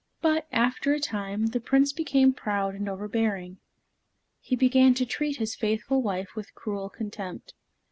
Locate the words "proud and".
2.33-2.89